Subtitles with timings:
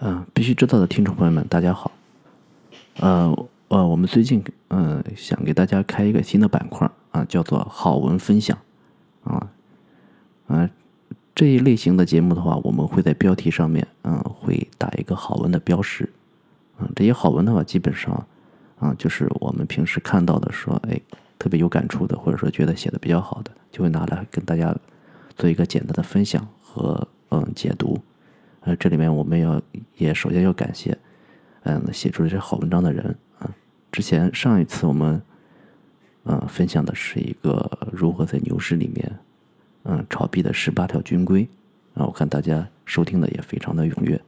[0.00, 1.92] 嗯，必须知道的听众朋友们，大家好。
[2.96, 8.58] 呃呃，我们最近嗯想给大家开一个新的板块啊，叫做好文分享
[9.22, 9.48] 啊。
[10.48, 10.68] 嗯，
[11.32, 16.12] 这一类型的节目的话，我们会在标题上面嗯会打一个好文的标识。
[16.80, 18.26] 嗯，这些好文的话，基本上
[18.80, 21.00] 啊就是我们平时看到的说哎
[21.38, 24.74] 特别有感触的，或者说觉得写的比较好的，就会拿来跟大家
[25.36, 27.96] 做一个简单的分享和嗯解读。
[28.64, 29.60] 呃，这里面我们要
[29.98, 30.96] 也首先要感谢，
[31.64, 33.50] 嗯，写出这些好文章的人啊。
[33.92, 35.20] 之前上一次我们，
[36.24, 39.12] 嗯，分享的是一个如何在牛市里面，
[39.82, 41.46] 嗯，炒币的十八条军规
[41.92, 42.06] 啊。
[42.06, 44.18] 我看大家收听的也非常的踊跃。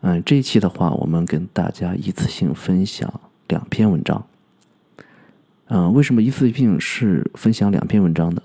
[0.00, 4.26] 嗯，这一期的话，我们跟大家一次性分享两篇文章。
[5.66, 8.42] 嗯，为什么一次性是分享两篇文章的？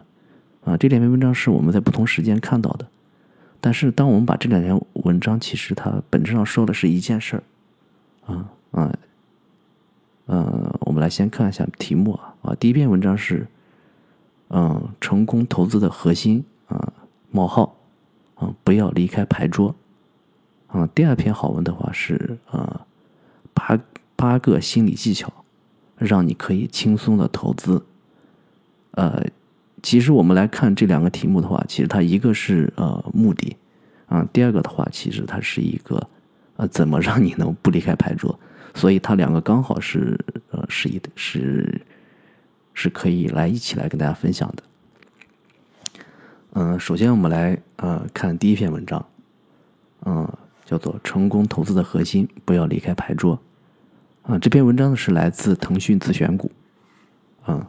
[0.66, 2.88] 啊，这两篇文章是我们在不同时间看到的。
[3.66, 8.94] 但是，当我们把这两篇文章，其实它本质上说的是一件事儿，啊啊，
[10.26, 12.36] 呃，我们来先看一下题目啊。
[12.42, 13.48] 啊，第一篇文章是，
[14.50, 16.92] 嗯，成功投资的核心啊
[17.32, 17.74] 冒号。
[18.36, 19.74] 啊，不要离开牌桌，
[20.68, 22.86] 啊，第二篇好文的话是啊，
[23.54, 23.80] 八
[24.18, 25.32] 八个心理技巧，
[25.96, 27.86] 让你可以轻松的投资，
[28.92, 29.26] 呃。
[29.84, 33.56] 其实我们来看这两个题目的话，其实它一个是呃目的，
[34.08, 36.02] 啊，第二个的话，其实它是一个
[36.56, 38.40] 呃怎么让你能不离开牌桌，
[38.74, 40.18] 所以它两个刚好是
[40.52, 41.82] 呃是一是
[42.74, 44.64] 是可以来一起来跟大家分享的。
[46.54, 49.06] 嗯，首先我们来呃看第一篇文章，
[50.06, 50.32] 嗯，
[50.64, 53.38] 叫做“成功投资的核心，不要离开牌桌”。
[54.24, 56.50] 啊，这篇文章呢是来自腾讯自选股，
[57.48, 57.66] 嗯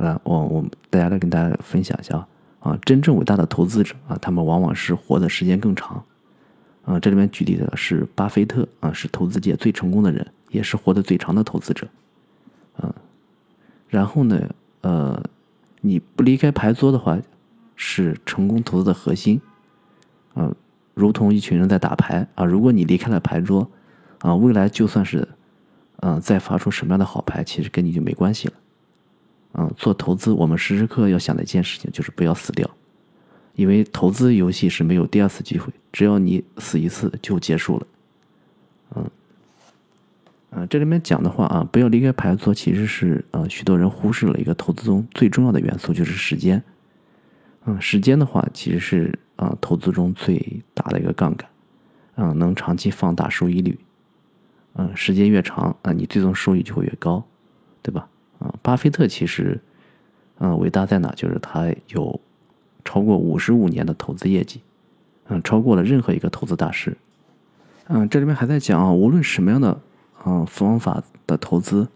[0.00, 0.04] 啊。
[0.04, 2.26] 来，我我大家来跟大家分享一下
[2.60, 6.02] 啊，真正伟大的投资者啊，他们往往是活的时间更长，
[6.84, 11.88] 啊，这里面举例的是巴菲特啊，是投资界最成功的人，也是活得最长的投资者，
[12.76, 12.94] 啊，
[13.88, 15.22] 然后呢，呃，
[15.80, 17.18] 你不离开牌桌的话，
[17.76, 19.40] 是成功投资的核心，
[20.34, 20.52] 啊，
[20.94, 23.70] 如同一群人在打牌啊，如果你离开了牌桌，
[24.20, 25.26] 啊，未来就算是，
[26.00, 28.54] 嗯，再发出什么样的好牌，其实跟你就没关系了。
[29.52, 32.68] 嗯，做投资，我们时时刻要想的一件事情就是不要死掉，
[33.54, 37.86] 因为投资游戏是没有第二次机会，只要你死一次就结束了。
[38.94, 39.10] 嗯，
[40.50, 46.62] 嗯，这里面讲的话啊，不要离开牌桌，其实是呃，许多人忽视了一个投资中最重要的元素，就是时间。
[47.66, 51.48] 嗯，时间的话，其实是啊，投资中最大的一个杠杆，
[52.14, 53.78] 嗯，能长期放大收益率。
[54.74, 57.24] 嗯，时间越长啊，你最终收益就会越高，
[57.82, 58.08] 对吧？
[58.40, 59.60] 啊，巴菲特其实，
[60.38, 61.12] 嗯，伟大在哪？
[61.12, 62.20] 就是他有
[62.84, 64.60] 超过五十五年的投资业绩，
[65.28, 66.96] 嗯，超过了任何一个投资大师。
[67.86, 69.80] 嗯，这里面还在讲啊，无论什么样的
[70.24, 71.86] 嗯方法的投资，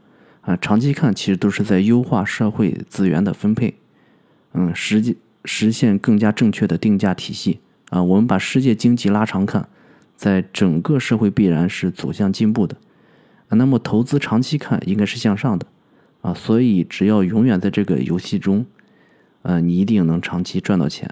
[0.43, 3.75] 啊，长期看其实都是在优化社会资源的分配，
[4.53, 7.61] 嗯，实际实现更加正确的定价体系。
[7.91, 9.69] 啊，我们把世界经济拉长看，
[10.17, 12.77] 在整个社会必然是走向进步的。
[13.49, 15.67] 啊，那么投资长期看应该是向上的。
[16.25, 18.65] 啊，所以只要永远在这个游戏中，
[19.43, 21.07] 呃，你一定能长期赚到钱，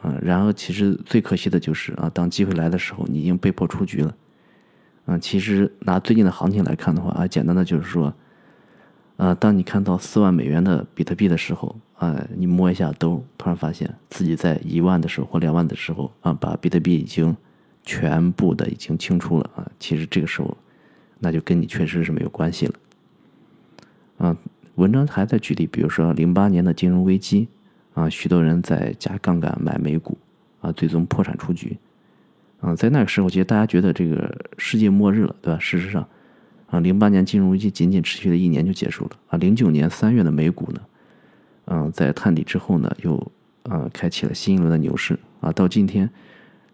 [0.00, 4.16] 啊，然后其实最可惜的就是啊，当机会来的时候，你已经被迫出局了，
[5.04, 8.14] 嗯，其实拿最近的行情来看的话啊，简单的就是说，
[9.18, 17.36] 呃，当你看到四万美元的比特币的时候，啊，你摸一下兜，突然发现自己在一万的时候或两万的时候啊，把比特币已经
[17.84, 20.56] 全部的已经清出了啊，其实这个时候，
[21.18, 22.72] 那就跟你确实是没有关系了。
[24.18, 24.36] 啊，
[24.76, 27.48] 文章还在举例，比如说零八年的金融危机，
[27.94, 30.16] 啊，许多人在加杠杆买美股，
[30.60, 31.76] 啊，最终破产出局，
[32.60, 35.60] 啊，在那个时候，其实大家觉得这个世界末日了，对吧？
[35.60, 36.06] 事实上，
[36.68, 40.80] 啊，零八年金融危机仅仅持续了一年就结束了，啊，零九年三月的美股呢，
[41.66, 43.16] 嗯，在探底之后呢，又
[43.64, 46.08] 啊，开启了新一轮的牛市，啊，到今天，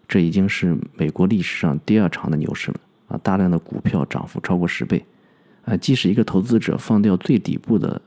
[0.07, 2.77] 这已经是美国历史上第二长的牛市了，
[3.09, 5.03] 啊，大量的股票涨幅超过十倍。
[5.65, 8.01] 啊，即使一个投资者放掉最底部的，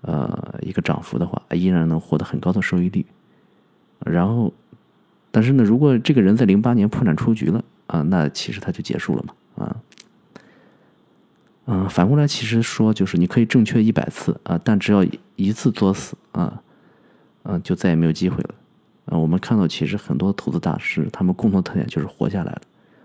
[0.00, 3.06] 呃，一个涨幅的话，依然能获得很高的收益率。
[4.04, 4.52] 然后，
[5.30, 9.76] 但是呢，如果这个人在零八年破产出局了啊，那其实他就结束了嘛，啊，
[11.66, 15.06] 嗯，反过来其实说就是你可以正确一百次啊，但只要
[15.36, 16.60] 一次作死啊，
[17.44, 18.54] 嗯，就再也没有机会了。
[19.06, 22.62] 啊，我们看到其实很多投资大师，他们共同特点就是活下来了，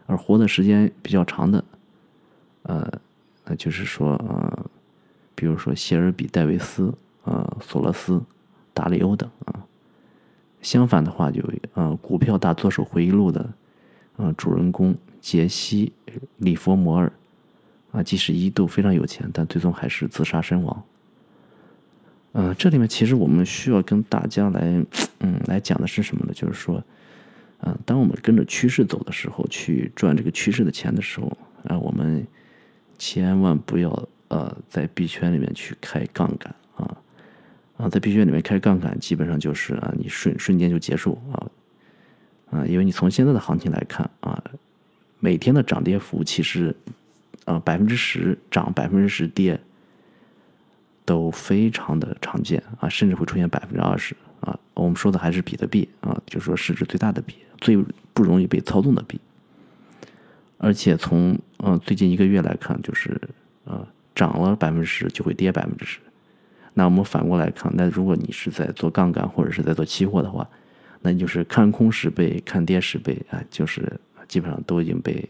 [0.08, 1.64] 而活的时间比较长的，
[2.64, 2.92] 呃。
[3.50, 4.70] 那就是说，呃，
[5.34, 6.94] 比如说谢尔比、戴维斯、
[7.24, 8.22] 呃，索罗斯、
[8.76, 9.66] 达里欧等啊。
[10.62, 11.42] 相反的话，就
[11.74, 13.50] 呃，股票大作手回忆录的
[14.18, 15.92] 啊，主人公杰西·
[16.38, 17.12] 里佛摩尔
[17.92, 20.84] 啊，即使一度非常有钱，但最终还是自杀身亡。
[22.34, 24.86] 呃，这里面其实我们需要跟大家来，
[25.22, 26.34] 嗯，来讲的是什么呢？
[26.34, 26.84] 就是说，
[27.62, 32.28] 嗯，当我们跟着趋势走的时候，去赚这个趋势的钱的时候，啊，我们
[33.00, 33.90] 千万不要
[34.28, 36.98] 呃在币圈里面去开杠杆啊，
[37.78, 41.50] 啊，在币圈里面开杠杆，基本上就是啊，你瞬瞬间就结束啊，
[42.52, 44.44] 啊，因为你从现在的行情来看啊，
[45.20, 46.76] 每天的涨跌幅其实
[47.46, 49.60] 啊百分之十涨，百分之十跌。
[51.06, 54.56] 都非常的常见啊，甚至会出现百分之二十啊。
[54.76, 57.76] 我们说的还是比特币啊，就是说市值最大的币，最
[58.14, 59.20] 不容易被操纵的币。
[60.60, 63.20] 而且从呃最近一个月来看，就是
[63.64, 66.00] 呃涨了百分之十就会跌百分之十。
[66.74, 70.48] 那我们反过来看，那如果你是在做杠杆或者是在做期货的话，
[71.02, 75.28] 那你就是看空十倍，看跌十倍啊，就是基本上都已经被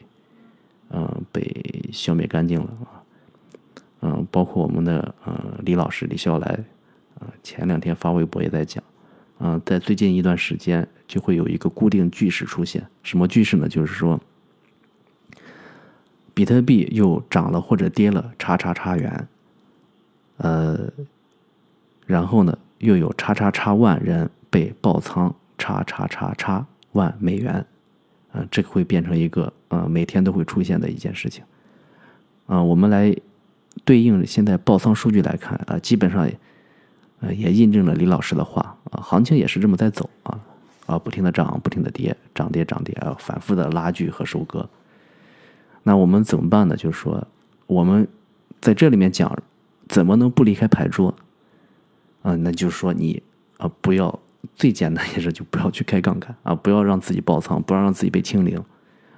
[0.90, 3.02] 嗯被消灭干净了啊。
[4.02, 6.60] 嗯，包括我们的呃李老师李笑来，
[7.20, 8.84] 啊前两天发微博也在讲，
[9.38, 13.68] 啊在最近一段时间就会有一个固定句式出现，什么句式呢？
[13.68, 14.20] 就是说，
[16.34, 19.28] 比特币又涨了或者跌了叉叉叉元，
[20.38, 20.92] 呃，
[22.06, 27.66] 然后呢又有叉叉叉万人被爆仓叉叉叉叉万美元，
[28.32, 31.44] 啊这个会变成一个呃每天都会出现的一件事情，
[32.48, 33.16] 啊我们来。
[33.86, 36.40] 对应现在爆仓数据来看啊，基本上也，
[37.22, 40.38] 呃，也印证了李老师的话啊，行情也是这么在走啊，
[40.86, 44.68] 啊，不停的涨，不停的跌，涨跌涨跌啊，反复的拉锯和收割。
[45.90, 46.76] 那我们怎么办呢？
[46.76, 47.28] 就是说，
[47.66, 48.08] 我们
[48.62, 49.36] 在这里面讲，
[49.88, 51.12] 怎么能不离开牌桌？
[52.22, 53.24] 啊，那就是说你
[53.58, 54.20] 啊，不要
[54.54, 58.64] 最简单也是就不要去开杠杆啊，不要让自己爆仓，不要让自己被清零，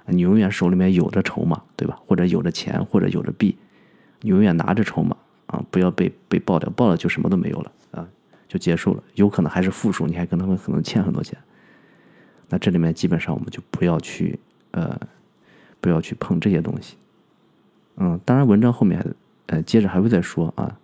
[0.06, 2.00] 你永远手里面有着筹码，对吧？
[2.06, 3.54] 或者有着钱，或者有着币。
[4.22, 5.14] 你永远拿着筹码
[5.48, 8.08] 啊，不要被被爆掉，爆了就什么都没有了啊，
[8.48, 11.38] 就结束了，有可能还是负数，你还可能会可能欠很多钱。
[12.48, 14.40] 那这里面基本上我们就不要去
[14.70, 14.98] 呃，
[15.82, 16.96] 不要去碰这些东西。
[17.96, 19.04] 嗯，当然文章后面
[19.48, 20.78] 呃接着还会再说啊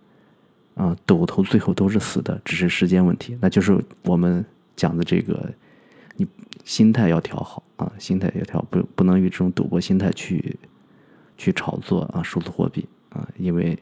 [0.75, 3.35] 啊，赌头最后都是死的，只是时间问题。
[3.41, 5.51] 那就是我们讲的这个，
[6.17, 6.27] 你
[6.63, 10.55] 心态要调好啊，心态要调，不不能与这种赌博心态去
[11.35, 12.87] 去炒作啊数字货币。
[13.09, 13.75] 啊，因为，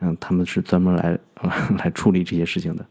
[0.00, 1.16] 嗯，他们是专门来
[1.78, 2.84] 来处理这些事情的。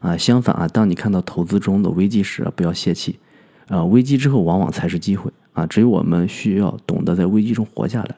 [0.00, 3.20] 啊，相反啊，当你看到投资中的危机时，不要泄气。
[3.68, 5.32] 啊，危机之后往往才是机会。
[5.56, 8.16] 啊，只有我们需要懂得在危机中活下来。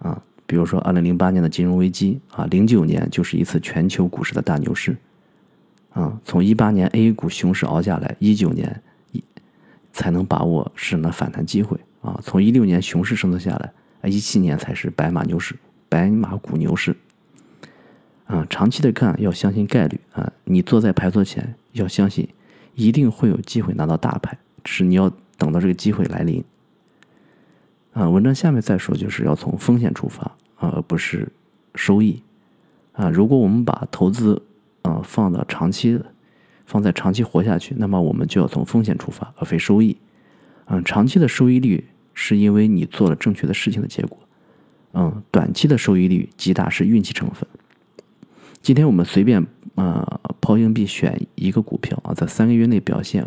[0.00, 4.96] 啊，比如说二零零八年的金融危机，啊，零九年就是一次全球股市的大牛市。
[5.90, 9.22] 啊，从一八年 A 股熊市熬下来，一九年一
[9.92, 11.78] 才能把握市场的反弹机会。
[12.00, 13.72] 啊，从一六年熊市生存下来。
[14.00, 15.54] 啊，一七年才是白马牛市，
[15.88, 16.96] 白马股牛市。
[18.24, 22.28] 啊，长期的看要相信概率啊，你坐在牌桌前要相信，
[22.74, 25.12] 一定会有机会拿到大牌，只是你要
[25.42, 26.44] 等到这个机会来临。
[27.94, 30.22] 啊，文章下面再说，就是要从风险出发
[30.54, 31.28] 啊，而不是
[31.74, 32.22] 收益。
[32.92, 34.40] 啊，如果我们把投资
[34.82, 36.00] 啊放到长期，
[36.64, 39.96] 放在长期活下去，那么我们就要从风险出发，而非收益。
[40.66, 41.84] 嗯，长期的收益率。
[42.14, 44.18] 是因为你做了正确的事情的结果，
[44.92, 47.48] 嗯，短期的收益率极大是运气成分。
[48.60, 53.24] 今天我们随便啊抛硬币选一个股票啊，在三个月内表现，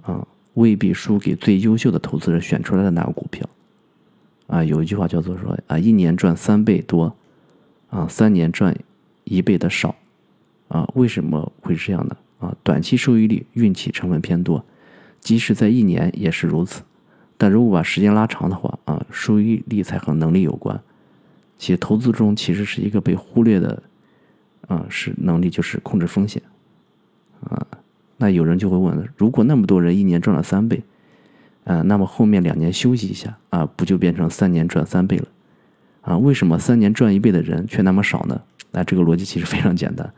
[0.00, 3.48] 啊未必输给最优秀的投资人选出来的那个股票。
[4.46, 7.16] 啊，有一句话叫做说啊，一年赚三倍多，
[7.88, 8.76] 啊三年赚
[9.24, 9.94] 一倍的少，
[10.68, 12.16] 啊为什么会这样呢？
[12.40, 14.62] 啊，短期收益率运气成分偏多，
[15.20, 16.82] 即使在一年也是如此。
[17.38, 20.78] 但如果把时间拉长的话，啊，收益率才和能力有关。
[21.56, 23.82] 其实投资中其实是一个被忽略的，
[24.68, 26.42] 啊，是能力就是控制风险，
[27.40, 27.66] 啊，
[28.16, 30.82] 那有人就会问了：如果那么多人一年赚了三倍，
[31.64, 35.26] 啊，那么后面两年休息一下，啊，不就变成三年赚三倍了？
[36.02, 38.40] 啊，为什么三年赚一倍的人却那么少呢？
[38.72, 40.12] 那这个逻辑其实非常简单，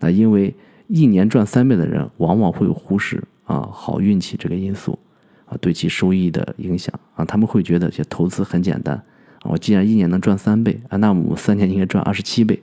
[0.00, 0.54] 那因为
[0.86, 4.98] 一年赚三倍的人往往会忽视啊好运气这个因素。
[5.46, 8.96] 啊，对其收益的影响啊，他们会觉得这投资很简单
[9.40, 9.50] 啊。
[9.50, 12.62] 我既然一年能赚三倍啊，那么我三年应该赚二十七倍，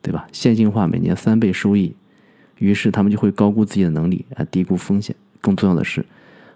[0.00, 0.26] 对吧？
[0.32, 1.94] 线性化每年三倍收益，
[2.58, 5.14] 于是他们就会高估自己的能力啊，低估风险。
[5.40, 6.04] 更重要的是，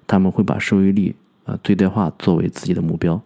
[0.07, 1.15] 他们会把收益率
[1.45, 3.21] 啊最大化作为自己的目标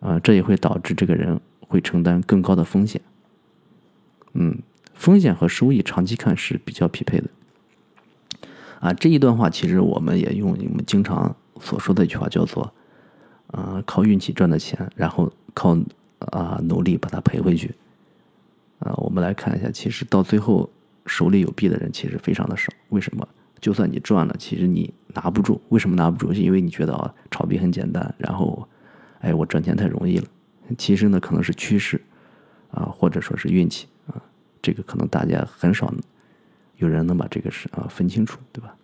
[0.00, 3.00] 啊，这也会导致这个人会承担更高的风险。
[4.34, 4.58] 嗯，
[4.94, 7.30] 风险和收益长期看是比较匹配的。
[8.80, 12.72] 啊，这一段话其实我们也用我们经常所说的一句话，叫做
[13.48, 15.78] “啊，靠运气赚的钱，然后靠
[16.18, 17.74] 啊努力把它赔回去”。
[18.80, 20.68] 啊，我们来看一下，其实到最后
[21.06, 22.72] 手里有币的人其实非常的少。
[22.90, 23.26] 为什么？
[23.60, 25.60] 就算你赚了，其实你拿不住。
[25.68, 26.34] 为什么拿不住？
[26.34, 28.68] 是因为你觉得啊，炒币很简单，然后，
[29.20, 30.26] 哎，我赚钱太容易了。
[30.76, 32.00] 其实呢，可能是趋势，
[32.72, 34.20] 啊，或者说是运气啊。
[34.60, 35.94] 这个可能大家很少
[36.78, 38.74] 有人能把这个是啊分清楚，对吧？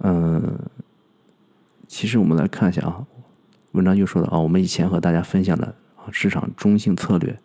[0.00, 0.58] 嗯，
[1.86, 3.06] 其实我们来看一下啊，
[3.72, 7.38] 文章就说的啊，我们以前和大家分享的啊市场中性策略，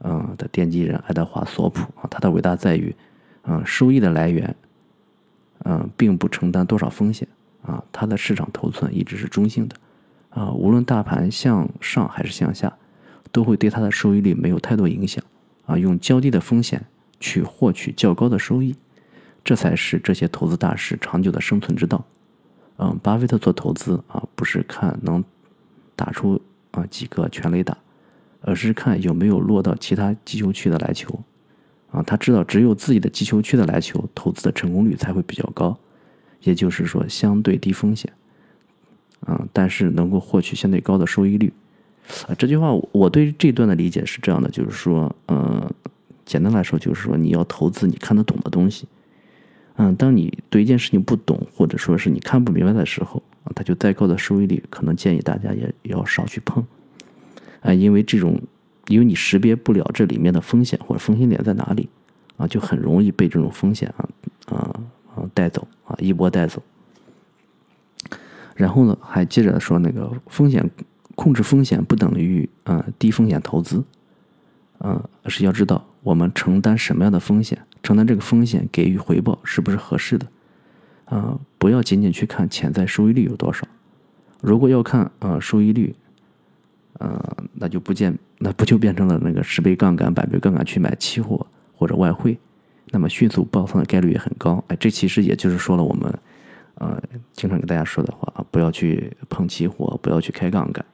[0.00, 2.94] 嗯的奠基人爱德华索普啊，他的伟大在于，
[3.44, 4.54] 嗯，收益的来源，
[5.64, 7.26] 嗯，并不承担多少风险
[7.62, 9.76] 啊，他的市场头寸一直是中性的，
[10.30, 12.72] 啊，无论大盘向上还是向下，
[13.32, 15.24] 都会对他的收益率没有太多影响
[15.66, 16.84] 啊，用较低的风险
[17.18, 18.76] 去获取较高的收益。
[19.42, 22.04] 这才是这些投资大师长久的生存之道。
[22.78, 25.24] 嗯，巴菲特做投资啊，不是看能
[25.94, 27.78] 打出啊几个全垒打，
[28.46, 31.20] 而是看有没有落到其他击球区的来球。
[31.90, 35.78] 啊，他知道只有自己的击球区的来球，投资的成功率才会比较高，
[36.42, 38.12] 也就是说相对低风险。
[39.20, 41.52] 啊，但是能够获取相对高的收益率。
[42.28, 45.68] 啊，这句话我对这段的理解是这样的，就是说，嗯，
[46.24, 48.86] 简单来说就是说你要投资你看得懂的东西。
[49.76, 56.64] 嗯，当你对一件事情不懂，或者说是你看不明白的时候，啊，它就再高的收益率，可能建议大家也要少去碰，
[57.66, 58.40] 啊，因为这种，
[58.86, 61.88] 因为你识别不了这里面的风险或者风险点在哪里，
[62.36, 64.08] 啊，就很容易被这种风险啊，
[64.46, 64.80] 啊
[65.14, 66.62] 啊带走，啊，一波带走。
[68.54, 70.70] 然后呢，还接着说那个风险
[71.14, 73.84] 控制风险不等于啊低风险投资，
[74.78, 77.58] 嗯，而是要知道我们承担什么样的风险。
[77.82, 80.26] 承担这个风险，给予回报是不是合适的？
[81.04, 83.66] 啊，不要仅仅去看潜在收益率有多少。
[84.40, 85.94] 如果要看啊收益率，
[86.98, 92.38] 呃，那就不见，那不就变成了那个十倍杠杆、百倍杠杆去买期货或者外汇，
[92.90, 94.62] 那么迅速爆仓的概率也很高。
[94.68, 96.18] 哎，这其实也就是说了我们，
[96.74, 100.84] 呃，经常给大家说的话啊，不要去碰期货，不要去开杠杆，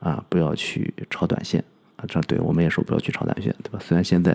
[0.00, 1.64] 啊，不要去炒短线
[1.96, 2.04] 啊。
[2.08, 3.78] 这对我们也说不要去炒短线，对吧？
[3.80, 4.32] 虽然现在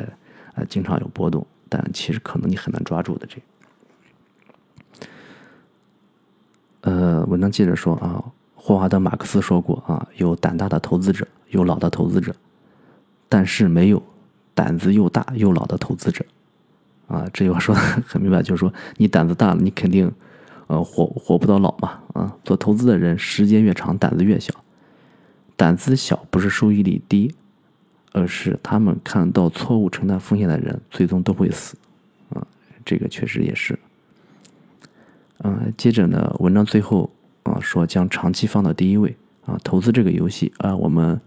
[0.56, 1.46] 啊经常有波动。
[1.70, 3.41] 但其实可能你很难抓住的这。
[6.79, 8.24] 呃，文章接着说啊，
[8.68, 12.36] 霍华德·马克思说过啊，有胆大的投资者，有老的投资者，
[13.30, 14.04] 但是没有
[14.54, 16.26] 胆子又大又老的投资者。
[17.08, 20.12] 啊，这句话说的 很明白，就是说你胆子大了，你肯定
[20.68, 21.98] 呃活活不到老嘛。
[22.14, 24.54] 啊，做投资的人时间越长，胆子越小。
[25.56, 27.34] 胆子小不是收益率低。
[28.12, 31.78] 而是他们看到错误承担风险的人最终都会死，
[32.34, 32.46] 啊，
[32.84, 33.80] 这个确实也是。
[35.44, 37.10] 嗯，接着呢，文章最后
[37.51, 41.20] 啊说将长期放到第一位啊，投资这个游戏啊，我们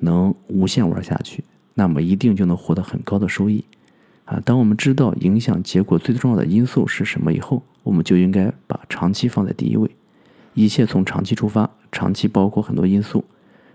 [0.00, 3.64] 能无限玩下去，那么一定就能获得很高的收益
[4.24, 4.40] 啊。
[4.44, 9.90] 当我们知道影响结果最重要的因素是什么以后，我们就应该把长期放在第一位，
[10.54, 13.24] 一切从长期出发，长期包括很多因素，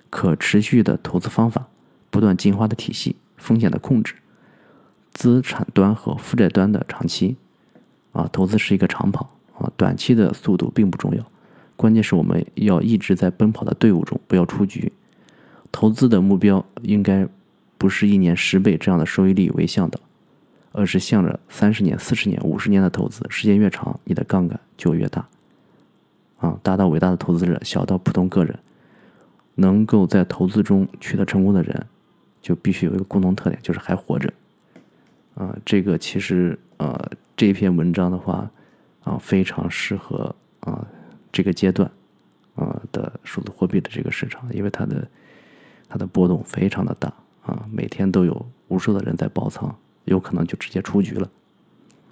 [0.09, 1.67] 可持续的投资方法。
[2.09, 4.13] 不断进化的体系、风险的控制、
[5.13, 7.37] 资产端和负债端的长期，
[8.11, 11.25] 啊，投资是一个长跑啊，短期的速度并不重要，
[11.75, 14.91] 关键是我们要一直在奔跑的队伍中，不要出局。
[15.71, 17.27] 投资的目标应该
[17.77, 19.99] 不是一年十倍这样的收益率为向导，
[20.71, 25.27] 而是向着三十年、四十年、五十年的投资，时间越长，你的杠杆就越大。
[26.39, 28.59] 啊，大到伟大的投资者，小到普通个人，
[29.55, 31.85] 能够在投资中取得成功的人。
[32.43, 34.29] 就必须有一个共同特点，就是还活着，
[35.33, 38.51] 啊，这个其实呃这篇文章的话
[39.05, 40.85] 啊非常适合啊
[41.33, 41.91] 这个阶段
[42.55, 45.05] 啊的数字货币的这个市场，因为它的
[45.89, 47.11] 它的波动非常的大
[47.45, 49.75] 啊，每天都有无数的人在爆仓，
[50.05, 51.29] 有可能就直接出局了。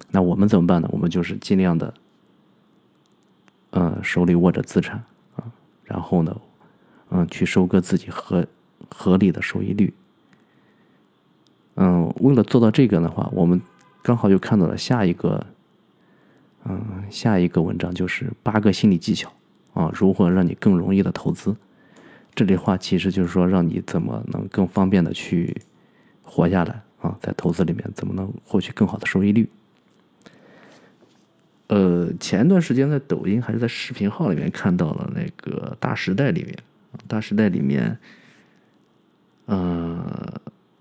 [0.10, 0.90] 那我们怎么办呢？
[0.92, 1.94] 我们就是尽量的，
[3.70, 5.02] 呃手里握着资产
[5.38, 5.46] 啊，
[5.86, 6.42] 然后呢，
[7.12, 8.46] 嗯去收割自己合
[8.90, 9.94] 合理的收益率。
[11.76, 13.62] 嗯，为了做到这个的话，我们
[14.02, 15.46] 刚好又看到了下一个，
[16.66, 19.32] 嗯，下一个文章就是八个心理技巧
[19.74, 21.56] 啊，如何让你更容易的投资。
[22.36, 25.56] 这里话其实就是说，让你怎么能更方便的去
[26.22, 29.50] 活下来啊，在投资里面怎么能获取更好的收益率。
[31.68, 36.58] 呃，前段时间在抖音还是在视频号里面看到了那个大时代里面，
[37.08, 37.98] 大时代里面，
[39.48, 40.04] 嗯。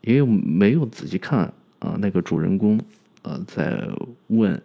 [0.03, 1.41] 因为没有仔细看
[1.79, 2.81] 啊，那个主人公
[3.21, 3.87] 呃在
[4.29, 4.61] 问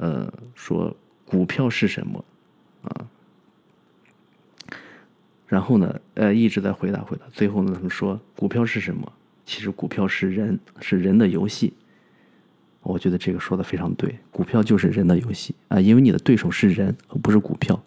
[0.00, 2.24] 呃，说股票是什么
[2.82, 3.06] 啊？
[5.46, 9.12] 然后呢，呃，一直在回答回答，最后呢，他们说股票是什么？
[9.44, 11.74] 其实股票是人，是人的游戏。
[12.82, 17.78] 我觉得这个说的非常对，股票就是人的游戏啊，因为你的对手是人，而不是股票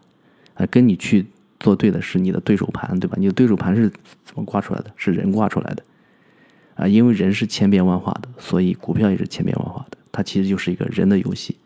[0.53, 1.25] 啊，跟你去
[1.59, 3.15] 做对的是你的对手盘，对吧？
[3.17, 3.89] 你的对手盘是
[4.23, 4.93] 怎么挂出来的？
[4.95, 5.83] 是人挂出来的
[6.75, 11.57] 啊，因为人是千变万化的，所以股票也是千变万化的，它其实就是一个人的游戏。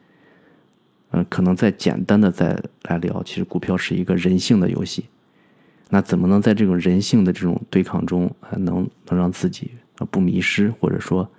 [1.11, 5.05] 嗯，可能再简单的再来聊，其实股票是一个人性的游戏。
[5.89, 11.29] 那怎么能在这种人性的这种对抗中，还能能让自己啊不迷失，或者说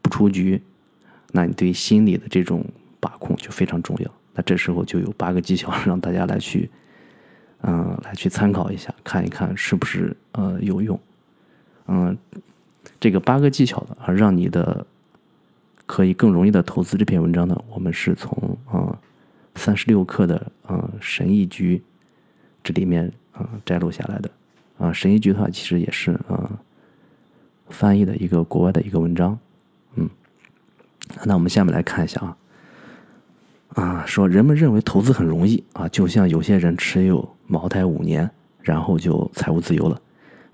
[0.00, 0.62] 不出局？
[1.32, 2.64] 那你对心理的这种
[3.00, 4.10] 把控就非常重要。
[4.34, 6.70] 那这时候就有八个技巧 让大家来去，
[7.62, 10.98] 嗯，来去参考一下，看一看是不是呃有用。
[11.88, 12.16] 嗯，
[13.00, 14.86] 这个八个技巧的啊，让你的
[15.86, 18.96] 可以更容易的投资这篇文章呢，我们是从啊
[19.58, 21.82] 三十六课的嗯神医局
[22.62, 24.30] 这里面啊摘录下来的。
[24.78, 26.50] 啊，神医局的话其实也是啊
[27.68, 29.38] 翻译的一个国外的一个文章，
[29.96, 30.08] 嗯。
[31.24, 32.36] 那我们下面来看一下啊，
[33.74, 38.30] 啊，说人们认为投资很容易啊，就像有些人持有茅台五年，
[38.62, 40.00] 然后就财务自由了，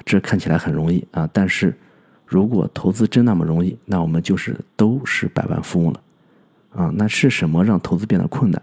[0.04, 1.28] 这看起来很容易啊。
[1.32, 1.76] 但是
[2.25, 6.00] 如果投资真那么容易，那我们就是都是百万富翁了
[6.73, 6.90] 啊。
[6.94, 8.62] 那是什么让投资变得困难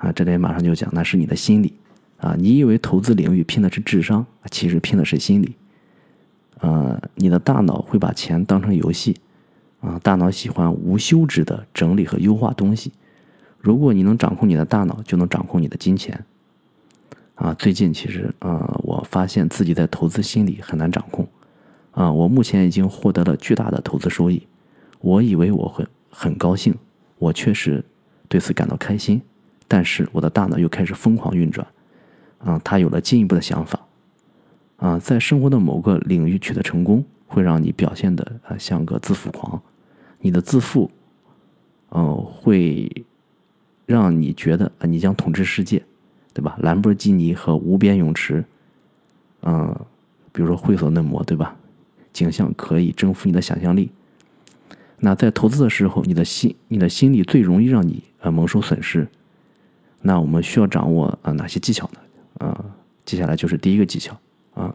[0.00, 0.10] 啊？
[0.12, 1.72] 这里马上就讲，那是你的心理
[2.16, 2.34] 啊。
[2.36, 5.54] 你以为投资领域拼的是智商，其实拼的是心理。
[6.60, 9.16] 呃，你的大脑会把钱当成游戏。
[9.80, 12.92] 啊，大脑喜欢无休止的整理和优化东西。
[13.58, 16.22] 如果你能掌控你的大脑，就能掌控你的金钱。
[17.34, 21.26] 啊，最近其实啊，我发现自己在投资心理很难掌控。
[21.92, 24.46] 啊，我目前已经获得了巨大的投资收益。
[25.00, 26.74] 我以为我会很高兴，
[27.18, 27.82] 我确实
[28.28, 29.22] 对此感到开心。
[29.72, 31.64] 但是我的大脑又开始疯狂运转。
[32.38, 33.78] 啊，他有了进一步的想法。
[34.78, 39.62] 啊，在生活的某个领域取得成功，会让你表现的啊像个自负狂。
[40.18, 40.90] 你的自负，
[41.90, 42.90] 嗯，会
[43.86, 45.84] 让你觉得啊，你将统治世界，
[46.34, 46.58] 对吧？
[46.62, 48.44] 兰博基尼和无边泳池，
[49.42, 49.78] 嗯，
[50.32, 51.54] 比如说会所嫩模，对吧？
[52.12, 53.92] 景象可以征服你的想象力。
[54.98, 59.06] 那在投资的时候，你的心，你的心理最容易让你呃蒙受损失。
[60.02, 62.46] 那我们需要掌握啊哪些技巧呢？
[62.46, 62.64] 啊，
[63.04, 64.18] 接下来就是第一个技巧
[64.54, 64.74] 啊，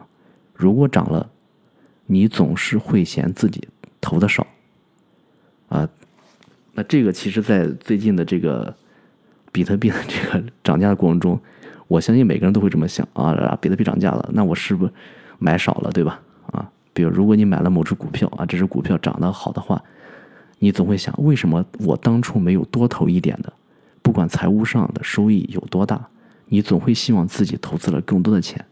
[0.54, 1.28] 如果涨了，
[2.06, 3.68] 你总是会嫌自己
[4.00, 4.46] 投的少。
[5.68, 5.88] 啊，
[6.74, 8.72] 那这个其实，在最近的这个
[9.50, 11.40] 比特币的这个涨价的过程中，
[11.88, 14.92] 我相信每个人都会这么想啊，比特币涨价了，那我是不是
[15.38, 16.20] 买少了，对吧？
[16.52, 19.82] 啊，比如如果你买了某只股票啊，这只股票涨得好的话，
[20.60, 23.52] 你总会想，为什么我当初没有多投一点的？
[24.06, 26.08] 不管财务上的收益有多大，
[26.44, 28.64] 你总会希望自己投资了更多的钱，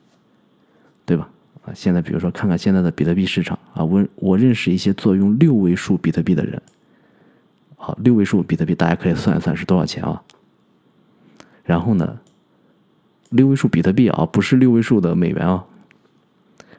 [1.04, 1.28] 对吧？
[1.64, 6.62] 啊，现在比如说看看现在的比特币市场啊，我我认识一些做用六位数比特币的人。
[7.74, 10.22] 好，六位数比特币，大家可以算一算是多少钱啊？
[11.64, 12.16] 然后呢，
[13.30, 15.64] 六位数比特币啊，不是六位数的美元啊。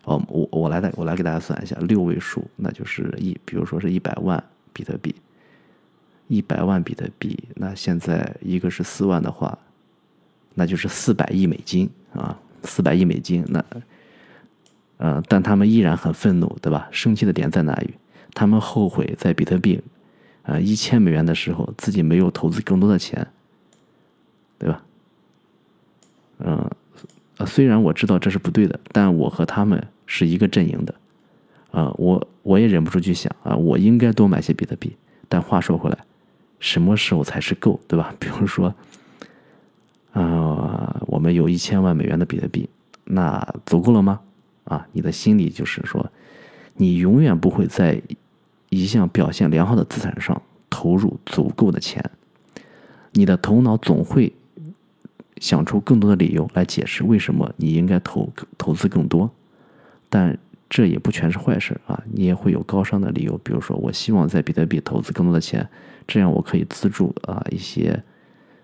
[0.05, 4.41] 哦，我我来带我来给大家算一下，六位数那就是一，比如说是一百万
[4.71, 5.13] 比特币，
[6.27, 9.57] 一百万比特币，那现在一个是四万的话，
[10.53, 13.45] 那就是四百亿美金啊，四百亿美金。
[13.47, 13.65] 那，
[14.97, 16.87] 呃，但他们依然很愤怒，对吧？
[16.91, 17.93] 生气的点在哪里？
[18.33, 19.81] 他们后悔在比特币。
[20.43, 23.27] 啊，一千美元的时候，自己没有投资更多的钱，
[24.59, 24.83] 对吧？
[26.37, 26.69] 嗯，
[27.37, 30.93] 啊，虽然我知道这是不对的，但我和他们是一个阵营的，
[31.71, 34.95] 啊，我我也忍不住去想啊，我应该多买些比特币。
[35.27, 35.97] 但话说回来，
[36.65, 38.13] 什么时候才是够，对吧？
[38.17, 38.73] 比如说，
[40.13, 42.67] 啊，我们有一千万美元的比特币，
[43.03, 44.19] 那足够了吗？
[44.63, 46.11] 啊，你的心里就是说，
[46.73, 48.01] 你永远不会在。
[48.69, 52.03] 一项表现良好的资产上投入足够的钱，
[53.13, 54.33] 你的头脑总会
[55.37, 59.31] 想出更多的理由来解释为什么你应该投投资更多，
[60.09, 60.37] 但
[60.69, 62.01] 这也不全是坏事啊！
[62.11, 65.67] 你也会有高尚的理由，比如说我希望在比特币投资更多的钱，
[66.07, 68.03] 这样我可以资助啊一些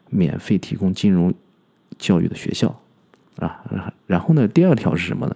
[0.10, 1.34] 免费提供金融
[1.98, 2.82] 教育的学校
[3.38, 3.64] 啊。
[4.08, 5.36] 然后呢，第二条是什么呢？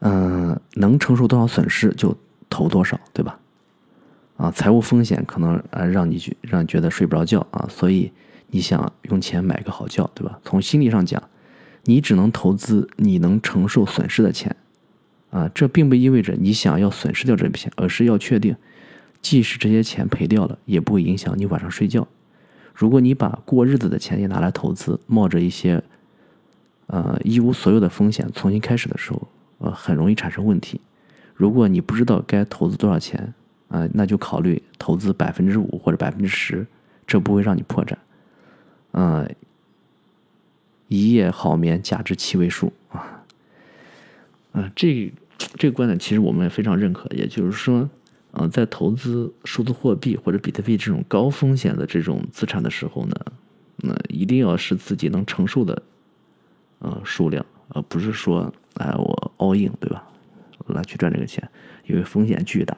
[0.00, 2.16] 嗯，能承受多少损失就。
[2.50, 3.36] 投多少，对吧？
[4.36, 8.12] 啊，财务风险可能啊让你去让你觉得睡不着觉啊，所以
[8.46, 10.38] 你想用钱买个好觉，对吧？
[10.44, 11.20] 从心理上讲，
[11.84, 14.54] 你只能投资你能承受损失的钱，
[15.30, 18.56] 啊，这并不意味着你想要损失掉这笔钱，而是要确定
[19.20, 22.06] 即使这些钱赔掉了，也不会影响你晚上睡觉。
[22.74, 25.82] 如果你把过日子的钱也拿来投资，冒着一些
[26.88, 30.80] 呃一无所有的风险重新开始的时候，呃，很容易产生问题。
[31.34, 33.32] 如果你不知道该投资多少钱
[33.68, 36.66] 啊，那就考虑投资百分之五或者百分之十，
[37.06, 37.98] 这不会让你破产。
[38.92, 39.28] 嗯，
[40.88, 43.24] 一夜好眠，价值七位数啊。
[44.52, 45.12] 啊，这
[45.56, 47.08] 这个观点其实我们也非常认可。
[47.14, 47.88] 也就是说，
[48.32, 53.14] 嗯，在投资数字货币或者比特币这种高风险的这种资产的时候呢，
[53.76, 55.82] 那一定要是自己能承受的，
[56.78, 60.06] 呃，数量，而不是说，哎，我 all in，对吧？
[60.68, 61.46] 来去赚这个钱，
[61.86, 62.74] 因为风险巨大。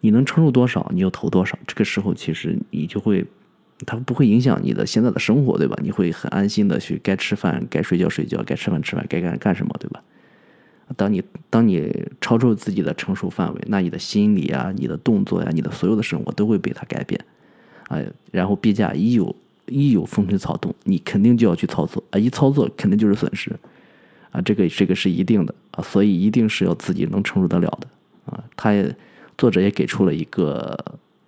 [0.00, 1.58] 你能承受多少，你就投多少。
[1.66, 3.24] 这个时候，其实你就会，
[3.86, 5.76] 它不会影响你的现在的生活，对吧？
[5.82, 10.02] 你会很安心的去该吃饭、该睡觉睡觉、该吃饭吃饭、该干干什么，对吧？
[10.96, 17.20] 当你当你超出自己的承受范围，那你的心理啊、你的动作呀、你的所有的生活都会被它改变，
[17.88, 19.34] 哎，然后币价一有
[19.66, 23.54] 一有风吹草动，你肯定就要去操作啊，一操作肯定就是损失。
[24.32, 27.88] 啊，这个这个是一定的啊，所以一定是要自己能承受得了的
[28.32, 28.44] 啊。
[28.56, 28.94] 他也
[29.36, 30.76] 作者也给出了一个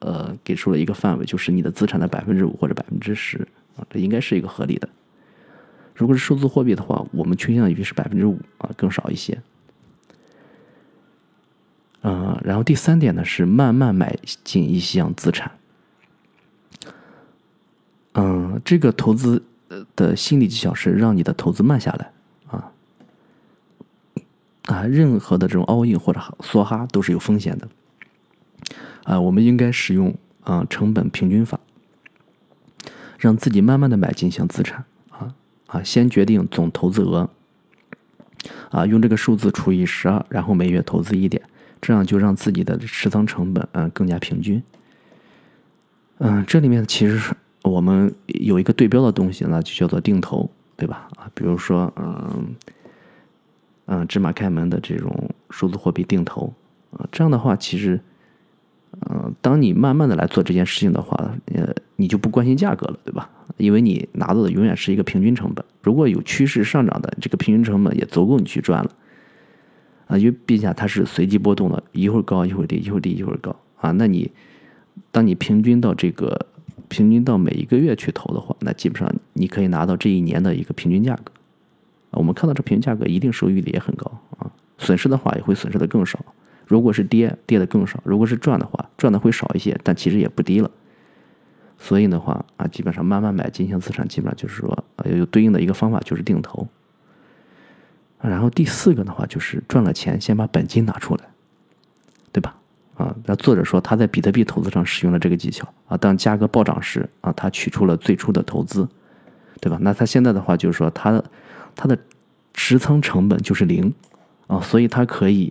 [0.02, 3.38] 呃，给出了一个范围，就是你的资产的百分之五或者百分之十
[3.76, 4.88] 啊，这应该是一个合理的。
[5.94, 9.40] 如果是数字货币的话，我们倾向于是百分之五啊，更少一些。
[12.02, 15.52] 嗯，然后第三点呢是慢慢买进一项资产。
[18.14, 19.40] 嗯，这个投资
[19.94, 22.10] 的心理技巧是让你的投资慢下来。
[24.66, 27.68] 啊，任何的这种 all in 或者梭哈都是有风险的。
[29.04, 31.58] 啊，我们应该使用啊成本平均法，
[33.18, 34.84] 让自己慢慢的买进型资产。
[35.10, 35.34] 啊
[35.66, 37.28] 啊，先决定总投资额。
[38.70, 41.42] 啊，用这个数字除以十二，然后每月投资一点，
[41.80, 44.62] 这样就让自己的持仓成本嗯更加平均。
[46.18, 51.08] 嗯，这里面其实是我们有一个对标的东西，那就叫做定投，对吧？
[51.16, 52.54] 啊，比如说嗯。
[53.86, 56.54] 嗯，芝麻开门的这种数字货币定投，
[56.92, 58.00] 啊，这样的话，其实，
[59.10, 61.16] 嗯，当你慢慢的来做这件事情的话，
[61.54, 63.28] 呃，你就不关心价格了，对吧？
[63.56, 65.64] 因为你拿到的永远是一个平均成本。
[65.82, 68.90] 如果有趋势上涨的，这个平均成本也足够你去赚了，
[70.06, 74.30] 啊，因为毕竟它是随机波动的，一会儿高一会儿低，一会儿低一会儿高，啊，那你，
[75.10, 76.46] 当你平均到这个
[76.88, 81.32] 平均到每一个月去投的话，那基本上你可以拿到这一年的一个平均价格。
[82.12, 86.22] 我们看到这平均价格一定收益率也很高啊，损失的话也会损失的更少。
[86.72, 90.70] 如果是跌，跌的更少；如果是赚的话，赚的会少一些，但其实也不低了。
[91.78, 96.66] 所以的话啊，基本上慢慢买进行资产，基本上就是说啊有对应的一个方法就是定投。
[98.20, 101.24] 然后第四个的话就是赚了钱先把本金拿出来，
[102.32, 102.56] 对吧？
[102.94, 108.88] 啊，那作者说他在比特币投资上使用了这个技巧啊，当价格暴涨时啊，他取出了最初的投资，
[109.60, 109.76] 对吧？
[109.80, 111.10] 那他现在的话就是说他。
[111.10, 111.24] 的
[111.74, 111.98] 他的
[112.52, 113.94] 持仓成本就是零
[114.46, 115.50] 啊，所以他可以，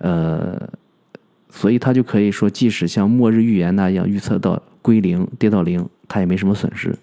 [0.00, 0.68] 呃，
[1.48, 6.94] 所以他就可以说，即使像末日预言那样预测到归零、跌到零，他也没什么损失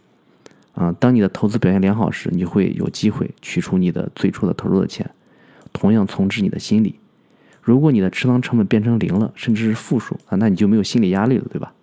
[0.73, 0.91] 啊。
[0.99, 5.10] 当你的投资表现良好时，你会有机会取出你的最初的投入的钱，
[5.73, 6.95] 同样重置你的心理。
[7.62, 11.73] 如果你的持仓成本变成零了，甚至是负数啊，那你就没有心理压力了，对吧？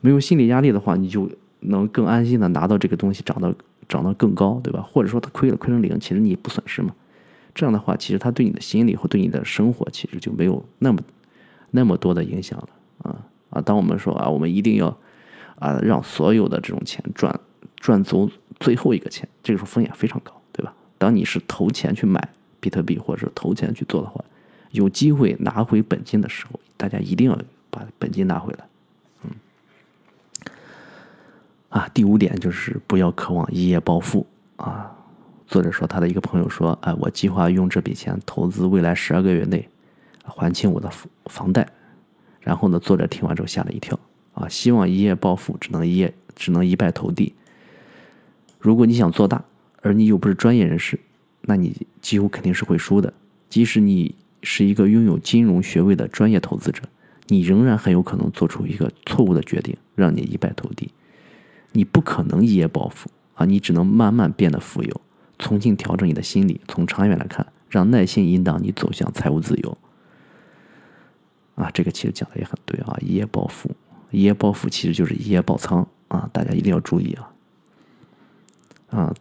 [0.00, 3.54] 没有心理压力的话，你就能更安心的拿到这个东西，涨到。
[3.88, 4.82] 涨得更高，对吧？
[4.82, 6.92] 或者说他亏了，亏成零，其实你不损失嘛。
[7.56, 11.00] 这样的话，其实他对你的心理或对你的生活，其实就没有那么
[11.70, 13.62] 那么多的影响了啊啊！
[13.62, 14.94] 当我们说啊，我们一定要
[15.58, 17.40] 啊让所有的这种钱赚
[17.76, 20.74] 赚足最后一个钱，这个时候风险非常高，对吧？
[20.98, 22.28] 当你是投钱去买
[22.60, 24.22] 比特币，或者是投钱去做的话，
[24.72, 27.38] 有机会拿回本金的时候，大家一定要
[27.70, 28.66] 把本金拿回来。
[29.24, 29.30] 嗯
[31.70, 34.92] 啊，第五点就是不要渴望一夜暴富啊。
[35.46, 39.68] 作者说，他的一个朋友说：“哎，我计划用这笔钱投资未来十二个月内
[40.22, 40.90] 还清我的
[41.26, 41.66] 房贷。”
[42.40, 43.98] 然后呢，作者听完之后吓了一跳
[44.34, 47.34] 啊，希望一夜暴富只能一夜只能一败涂地。
[48.58, 49.44] 如果你想做大，
[49.82, 50.98] 而你又不是专业人士，
[51.42, 53.12] 那你几乎肯定是会输的。
[53.48, 56.82] 即使你是一个拥有金融学位的专业投资者，
[57.28, 60.90] 你仍然很有可能做出一个错误的决定，让你一败涂地。
[61.72, 63.44] 你不可能一夜暴富啊！
[63.44, 65.00] 你只能慢慢变得富有，
[65.38, 66.60] 重新调整你的心理。
[66.68, 69.78] 从长远来看，让耐心引导你走向财务自由。
[71.54, 72.96] 啊，这个其实讲的也很对啊！
[73.00, 73.70] 一夜暴富，
[74.10, 76.28] 一夜暴富其实就是一夜爆仓啊！
[76.32, 77.32] 大家一定要注意啊！
[78.90, 79.14] 啊，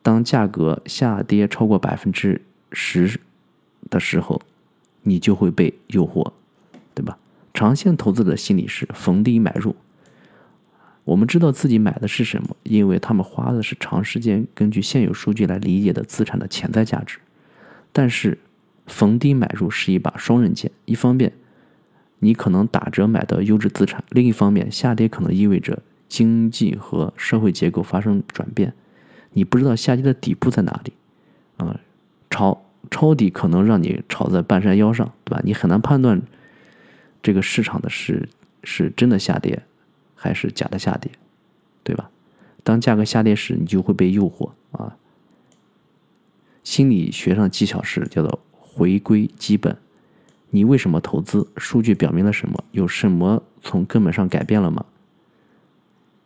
[0.00, 3.20] 当价格下跌超过百分之十
[3.90, 4.40] 的时候，
[5.02, 6.32] 你就会被诱惑，
[6.94, 7.18] 对吧？
[7.52, 9.74] 长线投资的心理是逢低买入。
[11.06, 17.18] 我们知道自己买的是什么，因为他们花的是长时间根据现有数据来理解的资产的潜在价值。
[17.92, 18.38] 但是，
[18.88, 21.32] 逢低买入是一把双刃剑，一方面
[22.18, 28.74] 你可能打折买到优质资产，另一方面下跌可能意味着经济和社会结构发生转变，
[29.34, 30.92] 你不知道下跌的底部在哪里，
[31.56, 31.78] 啊，
[32.28, 35.40] 抄抄底可能让你炒在半山腰上，对吧？
[35.44, 36.20] 你很难判断
[37.22, 38.28] 这个市场的是
[38.64, 39.62] 是真的下跌。
[40.26, 41.10] 还是假的下跌，
[41.84, 42.10] 对吧？
[42.64, 44.96] 当价格下跌时，你就会被诱惑啊。
[46.64, 49.76] 心理学上技巧是叫做回归基本。
[50.50, 51.46] 你为什么投资？
[51.56, 52.64] 数据表明了什么？
[52.72, 54.84] 有什么从根本上改变了吗？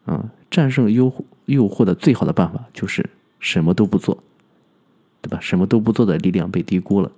[0.06, 1.12] 啊，战胜诱
[1.44, 4.22] 诱惑的最好的办法就是什么都不做，
[5.20, 5.38] 对吧？
[5.42, 7.12] 什么都不做的力量被低估了。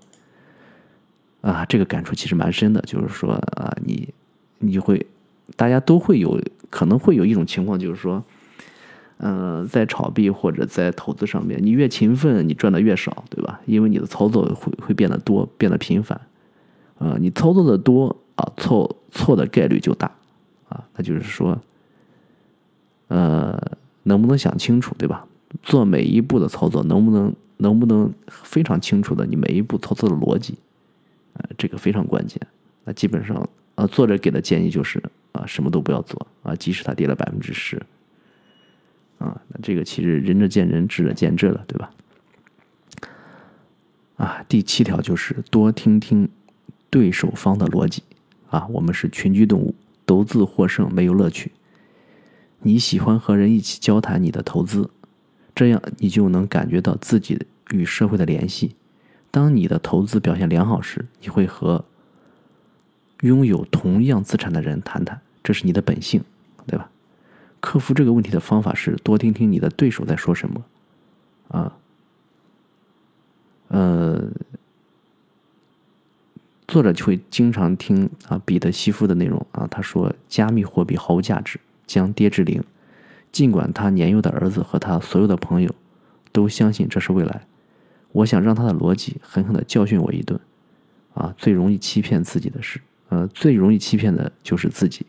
[1.42, 4.12] 啊，这个感触其实蛮深的，就是说啊，你
[4.58, 5.06] 你会。
[5.56, 6.40] 大家都会有
[6.72, 8.24] 可能会有一种情况，就是说，
[9.18, 13.60] 嗯，在炒币或者在投资上面，你越勤奋，你赚的越少，对吧？
[13.66, 16.18] 因为你的操作会会变得多，变得频繁，
[16.98, 20.10] 啊，你操作的多啊，错错的概率就大，
[20.70, 21.60] 啊，那就是说，
[23.08, 23.60] 呃，
[24.04, 25.26] 能不能想清楚，对吧？
[25.62, 30.54] 做每一步的操作，能不能能不能非常清楚的你每一步操作的逻辑，
[31.34, 32.40] 啊，这个非常关键。
[32.84, 35.02] 那基本上，啊，作者给的建议就是。
[35.32, 36.54] 啊，什么都不要做啊！
[36.54, 37.76] 即使它跌了百分之十，
[39.18, 41.90] 啊，那这个其实仁者见仁，智者见智了，对吧？
[44.16, 46.28] 啊，第七条就是多听听
[46.90, 48.02] 对手方的逻辑
[48.50, 48.66] 啊。
[48.66, 51.52] 我们是群居动物，独自获胜没有乐趣。
[52.60, 54.90] 你喜欢和人一起交谈你的投资，
[55.54, 58.76] 这样你就能感觉到自己与社会的联系。
[59.30, 61.86] 当你的投资表现良好时，你会和。
[63.22, 66.22] 拥有同样资产的人谈谈，这是你的本性，
[66.66, 66.88] 对吧？
[67.60, 70.64] 克服这个问题的方法是多听听你的对手在说什么，
[71.46, 71.78] 啊，
[73.68, 74.28] 呃，
[76.66, 82.64] 作者就会经常听啊彼得西夫的内容啊，他说加密货币毫无价值，将跌至零，
[83.30, 85.72] 尽管他年幼的儿子和他所有的朋友
[86.32, 87.46] 都相信这是未来，
[88.10, 90.40] 我想让他的逻辑狠狠的教训我一顿，
[91.14, 92.80] 啊，最容易欺骗自己的事。
[93.12, 95.04] 呃，最容易欺骗的就是自己，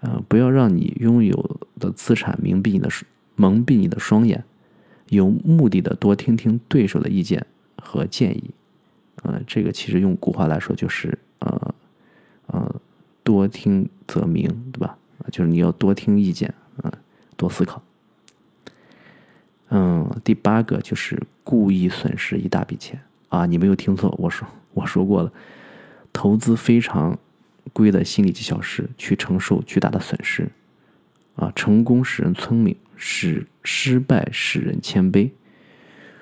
[0.00, 2.90] 呃，不要让你拥有的资产蒙蔽你的
[3.34, 4.44] 蒙蔽你的双眼，
[5.08, 7.46] 有目的的多听听对手的意见
[7.80, 8.50] 和建议，
[9.22, 11.74] 呃，这个其实用古话来说就是呃
[12.48, 12.80] 呃，
[13.24, 14.98] 多听则明，对吧？
[15.32, 16.92] 就是你要多听意见，啊，
[17.38, 17.82] 多思考。
[19.70, 25.32] 嗯，第八个就是故意损失一大笔钱啊，你没有听错，我说我说过了。
[26.18, 27.16] 投资非常
[27.72, 30.50] 贵的心理技巧是去承受巨大的损失，
[31.36, 35.30] 啊，成功使人聪明，使失败使人谦卑。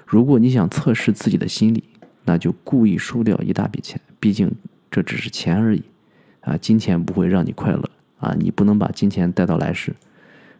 [0.05, 1.83] 如果你想测试自己的心理，
[2.27, 4.53] 那就故意输掉一大笔钱，毕竟
[4.91, 5.83] 这只是钱而已，
[6.43, 9.97] 啊，金钱不会让你快乐，啊，你不能把金钱带到来世，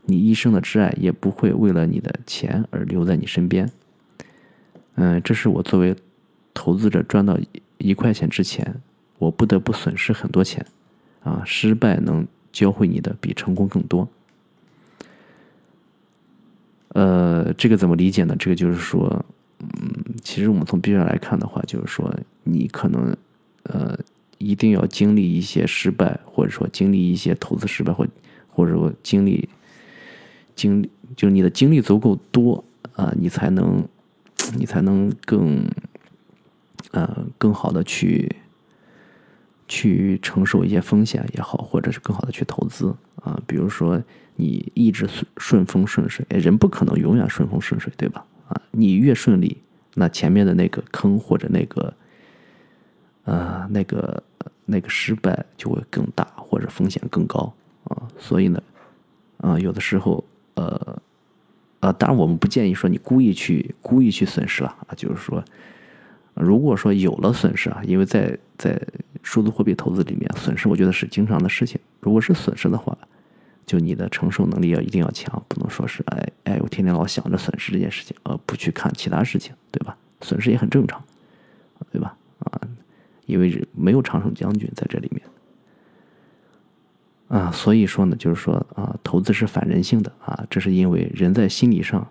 [0.07, 3.71] 你一生的挚爱也不会为了你的钱而留在你身边。
[4.95, 5.95] 嗯，这是我作为
[6.55, 7.39] 投资者赚到
[7.77, 8.81] 一块钱之前。
[9.19, 10.65] 我不得不损失很多钱，
[11.23, 14.09] 啊，失败能教会你的比成功更多。
[16.89, 18.35] 呃，这个怎么理解呢？
[18.39, 19.25] 这个就是说，
[19.61, 19.69] 嗯，
[20.23, 23.17] 其实我们从币上来看的话，就是说，你可能，
[23.65, 23.99] 呃，
[24.39, 28.07] 一定要经历一些失败，或者说经历一些投资失败，或
[28.49, 29.49] 或者说经历
[30.55, 33.87] 经历，就是你的经历足够多啊，你才能，
[34.57, 35.67] 你才能更，
[36.93, 38.35] 呃，更好的去。
[39.69, 44.03] 去承受一些风险也好，或者是更好的去投资啊，比如说
[44.37, 48.25] 你一直顺顺风顺水，人不可能永远顺风顺水，对吧？
[48.49, 49.61] 啊，你越顺利，
[49.95, 51.95] 那前面的那个坑或者那个，
[53.25, 54.23] 呃，那个
[54.65, 57.53] 那个失败就会更大，或者风险更高
[57.85, 58.07] 啊。
[58.19, 58.63] 所以呢，
[59.39, 60.25] 啊，有的时候，
[60.55, 61.03] 呃，
[61.81, 65.45] 呃，当然我们不建议说你故意去故意去损失了啊，就是说。
[66.37, 68.81] 如果说有了损失啊，因为在在
[69.23, 71.81] 数字货币投资里面，损失我觉得是经常的事情。
[72.01, 72.97] 如果是损失的话，
[73.65, 79.97] 就你的承受能力要一定要强，不能说是哎哎，我天天老想着损失这件事情，而不去看其他事情，对吧？
[80.21, 81.03] 损失也很正常，
[81.91, 82.17] 对吧？
[82.41, 82.61] 啊，
[83.25, 85.23] 因为没有常胜将军在这里面
[87.29, 92.07] 啊，所以说呢，就是说啊，投资是反人性的啊，这是因为人在心理上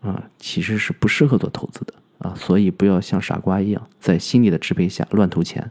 [0.00, 1.94] 啊，其实是不适合做投资的。
[2.34, 5.70] 所以不要像傻瓜一样，在心理的支配下乱投钱，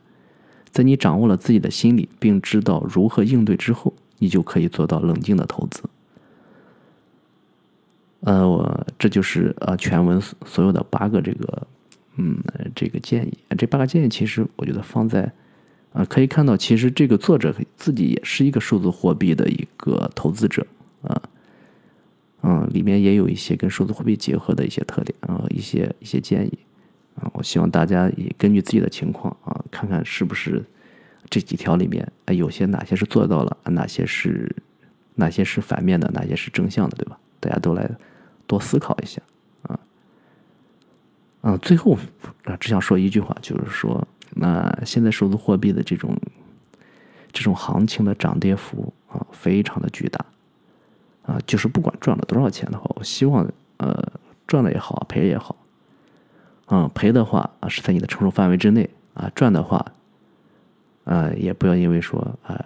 [0.69, 5.83] 在你掌握了自己的心理，并知道如何应对之后，你就可以做到冷静的投资。
[8.21, 11.67] 呃，我这就是呃全文所有的八个这个
[12.15, 12.37] 嗯
[12.75, 13.37] 这个建议。
[13.57, 15.31] 这八个建议其实我觉得放在
[15.93, 20.65] 啊可以看到，其实这个作者自己也是一个数字货币的一个投资者
[21.03, 21.21] 啊，
[22.49, 26.57] 嗯，里面也有一些跟数字货币结合的一些特点啊，一些一些建议
[27.15, 27.29] 啊。
[27.33, 30.63] 我希望大家也根据自己的情况啊，看看是不是
[31.29, 34.55] 这几条里面啊有些哪些是做到了，哪些是
[35.15, 37.19] 哪些是反面的，哪些是正向的，对吧？
[37.41, 37.89] 大家都来
[38.45, 39.21] 多思考一下
[39.63, 39.77] 啊，
[41.41, 41.97] 嗯，最后
[42.45, 46.15] 啊，只想说一句话，就是说，那现在数字货币的这种
[47.33, 50.25] 这种行情的涨跌幅啊，非常的巨大
[51.27, 54.01] 啊，就是不管赚了多少钱的话，我希望呃
[54.47, 55.55] 赚了也好，赔也好，
[56.67, 59.85] 嗯，赔的话啊是在你的承受范围之内啊，赚的话，
[61.03, 62.65] 呃，也不要因为说啊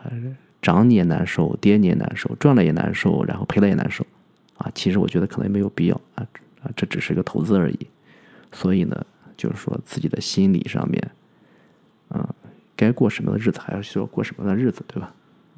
[0.61, 4.05] 涨你也难受，跌你也难受，赚了也难受，然后赔了也难受。
[4.57, 6.21] 啊，其实我觉得可能也没有必要啊
[6.61, 7.87] 啊，这只是一个投资而已，
[8.51, 9.03] 所以呢，
[9.35, 11.11] 就是说自己的心理上面，
[12.09, 12.29] 啊，
[12.75, 15.11] 该过什么样的日子还要需要过什么样的日子，对吧？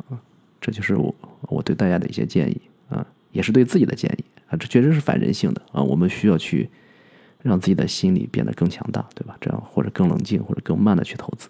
[0.09, 0.17] 啊，
[0.61, 6.69] 这就是我我对大家的一些建议啊，也是对自己的建议啊，这确实是反人性的啊，我们需要去
[7.41, 9.37] 让自己的心理变得更强大，对吧？
[9.39, 11.49] 这样或者更冷静或者更慢的去投资，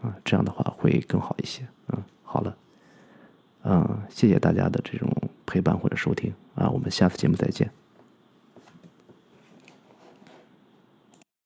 [0.00, 1.66] 啊，这样的话会更好一些。
[1.88, 2.56] 嗯，好了，
[3.64, 5.10] 嗯，谢谢大家的这种。
[5.44, 7.81] 陪伴或者收听啊，我们下次节目再见。